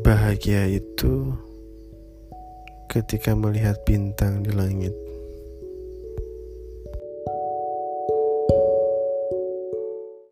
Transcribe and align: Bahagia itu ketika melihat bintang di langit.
Bahagia 0.00 0.64
itu 0.64 1.36
ketika 2.88 3.36
melihat 3.36 3.76
bintang 3.84 4.40
di 4.40 4.48
langit. 4.48 4.69